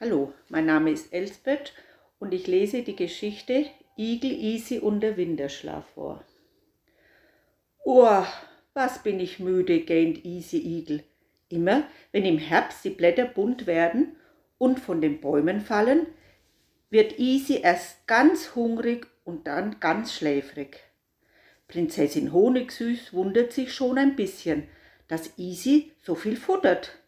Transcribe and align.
Hallo, 0.00 0.32
mein 0.48 0.64
Name 0.64 0.92
ist 0.92 1.12
Elsbeth 1.12 1.72
und 2.20 2.32
ich 2.32 2.46
lese 2.46 2.82
die 2.84 2.94
Geschichte 2.94 3.66
Igel 3.96 4.30
Easy 4.30 4.78
und 4.78 5.00
der 5.00 5.16
Winterschlaf 5.16 5.86
vor. 5.94 6.24
Oh, 7.84 8.24
was 8.74 9.02
bin 9.02 9.18
ich 9.18 9.40
müde, 9.40 9.80
gähnt 9.80 10.24
Easy 10.24 10.58
Igel. 10.58 11.02
Immer, 11.48 11.82
wenn 12.12 12.24
im 12.24 12.38
Herbst 12.38 12.84
die 12.84 12.90
Blätter 12.90 13.24
bunt 13.24 13.66
werden 13.66 14.14
und 14.56 14.78
von 14.78 15.00
den 15.00 15.20
Bäumen 15.20 15.60
fallen, 15.60 16.06
wird 16.90 17.18
Easy 17.18 17.58
erst 17.60 18.06
ganz 18.06 18.54
hungrig 18.54 19.08
und 19.24 19.48
dann 19.48 19.80
ganz 19.80 20.14
schläfrig. 20.14 20.78
Prinzessin 21.66 22.32
Honigsüß 22.32 23.12
wundert 23.12 23.52
sich 23.52 23.72
schon 23.72 23.98
ein 23.98 24.14
bisschen, 24.14 24.68
dass 25.08 25.36
Easy 25.38 25.90
so 26.00 26.14
viel 26.14 26.36
futtert. 26.36 27.00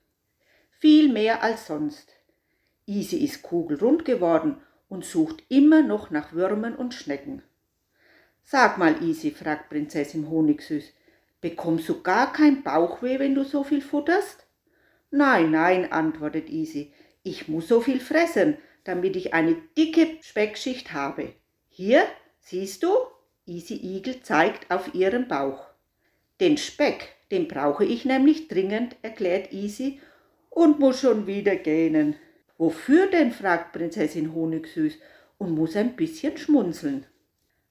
Viel 0.80 1.12
mehr 1.12 1.44
als 1.44 1.68
sonst. 1.68 2.19
Isi 2.86 3.24
ist 3.24 3.42
kugelrund 3.42 4.04
geworden 4.04 4.56
und 4.88 5.04
sucht 5.04 5.44
immer 5.48 5.82
noch 5.82 6.10
nach 6.10 6.32
Würmern 6.32 6.74
und 6.74 6.94
Schnecken. 6.94 7.42
Sag 8.42 8.78
mal, 8.78 9.02
Isi, 9.02 9.30
fragt 9.30 9.68
Prinzessin 9.68 10.28
Honigsüß, 10.28 10.92
bekommst 11.40 11.88
du 11.88 12.02
gar 12.02 12.32
kein 12.32 12.62
Bauchweh, 12.62 13.18
wenn 13.18 13.34
du 13.34 13.44
so 13.44 13.62
viel 13.62 13.80
futterst? 13.80 14.46
Nein, 15.10 15.50
nein, 15.50 15.92
antwortet 15.92 16.50
Isi, 16.50 16.92
ich 17.22 17.48
muss 17.48 17.68
so 17.68 17.80
viel 17.80 18.00
fressen, 18.00 18.56
damit 18.84 19.16
ich 19.16 19.34
eine 19.34 19.56
dicke 19.76 20.18
Speckschicht 20.22 20.92
habe. 20.92 21.34
Hier, 21.68 22.02
siehst 22.40 22.82
du? 22.82 22.90
Isi 23.46 23.74
Igel 23.74 24.22
zeigt 24.22 24.70
auf 24.70 24.94
ihren 24.94 25.28
Bauch. 25.28 25.66
Den 26.40 26.56
Speck, 26.56 27.08
den 27.30 27.48
brauche 27.48 27.84
ich 27.84 28.04
nämlich 28.04 28.48
dringend, 28.48 28.96
erklärt 29.02 29.52
Isi 29.52 30.00
und 30.48 30.80
muss 30.80 31.00
schon 31.00 31.26
wieder 31.26 31.56
gähnen. 31.56 32.16
Wofür 32.60 33.06
denn? 33.06 33.32
fragt 33.32 33.72
Prinzessin 33.72 34.34
Honigsüß 34.34 34.98
und 35.38 35.52
muss 35.52 35.76
ein 35.76 35.96
bisschen 35.96 36.36
schmunzeln. 36.36 37.06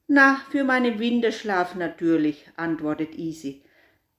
Na, 0.08 0.42
für 0.50 0.64
meinen 0.64 0.98
Winterschlaf 0.98 1.76
natürlich, 1.76 2.50
antwortet 2.56 3.14
Isi. 3.14 3.62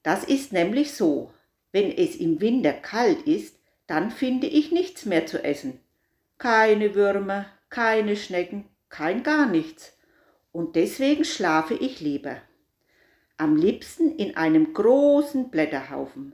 Das 0.01 0.23
ist 0.23 0.53
nämlich 0.53 0.93
so. 0.93 1.33
Wenn 1.73 1.91
es 1.91 2.15
im 2.15 2.39
Winter 2.39 2.71
kalt 2.71 3.23
ist, 3.23 3.59
dann 3.85 4.11
finde 4.11 4.47
ich 4.47 4.71
nichts 4.71 5.05
mehr 5.05 5.25
zu 5.25 5.43
essen. 5.43 5.81
Keine 6.37 6.95
Würmer, 6.95 7.47
keine 7.69 8.15
Schnecken, 8.15 8.63
kein 8.87 9.23
gar 9.23 9.47
nichts. 9.47 9.97
Und 10.53 10.77
deswegen 10.77 11.25
schlafe 11.25 11.73
ich 11.73 11.99
lieber. 11.99 12.37
Am 13.35 13.57
liebsten 13.57 14.15
in 14.15 14.37
einem 14.37 14.73
großen 14.73 15.51
Blätterhaufen, 15.51 16.33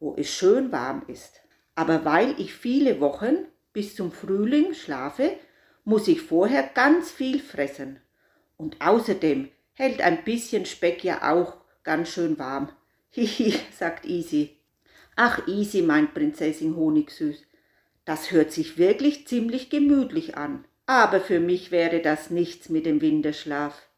wo 0.00 0.14
es 0.16 0.30
schön 0.30 0.72
warm 0.72 1.02
ist. 1.06 1.42
Aber 1.74 2.06
weil 2.06 2.40
ich 2.40 2.54
viele 2.54 2.98
Wochen 3.00 3.44
bis 3.74 3.94
zum 3.94 4.10
Frühling 4.12 4.72
schlafe, 4.72 5.36
muss 5.84 6.08
ich 6.08 6.22
vorher 6.22 6.62
ganz 6.62 7.10
viel 7.10 7.40
fressen. 7.40 8.00
Und 8.56 8.80
außerdem 8.80 9.50
hält 9.74 10.00
ein 10.00 10.24
bisschen 10.24 10.64
Speck 10.64 11.04
ja 11.04 11.30
auch 11.30 11.58
ganz 11.82 12.08
schön 12.08 12.38
warm. 12.38 12.70
Hihi, 13.10 13.54
sagt 13.76 14.06
Isi. 14.06 14.56
Ach, 15.16 15.46
Isi, 15.46 15.82
meint 15.82 16.14
Prinzessin 16.14 16.74
Honigsüß, 16.74 17.44
das 18.04 18.32
hört 18.32 18.52
sich 18.52 18.78
wirklich 18.78 19.26
ziemlich 19.26 19.70
gemütlich 19.70 20.36
an. 20.36 20.64
Aber 20.86 21.20
für 21.20 21.40
mich 21.40 21.70
wäre 21.70 22.00
das 22.00 22.30
nichts 22.30 22.68
mit 22.68 22.86
dem 22.86 23.00
Winterschlaf. 23.00 23.88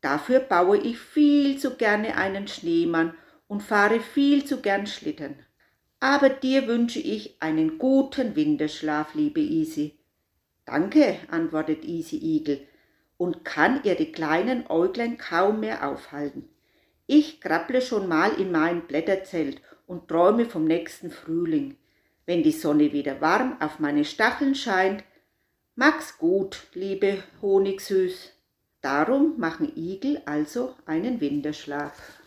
Dafür 0.00 0.40
baue 0.40 0.78
ich 0.78 0.98
viel 0.98 1.58
zu 1.58 1.76
gerne 1.76 2.16
einen 2.16 2.48
Schneemann 2.48 3.14
und 3.46 3.62
fahre 3.62 4.00
viel 4.00 4.44
zu 4.44 4.60
gern 4.60 4.86
Schlitten 4.86 5.36
aber 6.04 6.28
dir 6.28 6.68
wünsche 6.68 6.98
ich 6.98 7.34
einen 7.40 7.78
guten 7.78 8.36
Winterschlaf, 8.36 9.14
liebe 9.14 9.40
Isi. 9.40 9.98
Danke, 10.66 11.16
antwortet 11.30 11.82
Isi 11.82 12.18
Igel 12.18 12.60
und 13.16 13.42
kann 13.42 13.82
ihre 13.84 14.04
kleinen 14.04 14.66
Äuglein 14.68 15.16
kaum 15.16 15.60
mehr 15.60 15.88
aufhalten. 15.88 16.46
Ich 17.06 17.40
krabble 17.40 17.80
schon 17.80 18.06
mal 18.06 18.38
in 18.38 18.52
mein 18.52 18.86
Blätterzelt 18.86 19.62
und 19.86 20.06
träume 20.06 20.44
vom 20.44 20.66
nächsten 20.66 21.10
Frühling, 21.10 21.78
wenn 22.26 22.42
die 22.42 22.52
Sonne 22.52 22.92
wieder 22.92 23.22
warm 23.22 23.56
auf 23.62 23.78
meine 23.78 24.04
Stacheln 24.04 24.54
scheint. 24.54 25.02
Mag's 25.74 26.18
gut, 26.18 26.64
liebe 26.74 27.22
Honigsüß. 27.40 28.30
Darum 28.82 29.40
machen 29.40 29.72
Igel 29.74 30.20
also 30.26 30.74
einen 30.84 31.22
Winterschlaf. 31.22 32.23